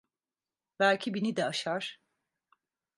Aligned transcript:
Belki 0.79 1.13
bini 1.13 1.35
de 1.37 1.45
aşar. 1.45 1.99